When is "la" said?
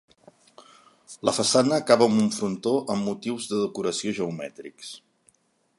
1.29-1.33